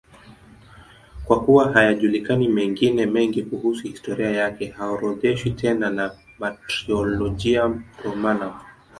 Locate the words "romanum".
8.03-8.53